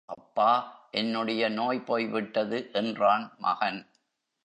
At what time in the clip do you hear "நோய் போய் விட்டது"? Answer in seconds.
1.49-2.69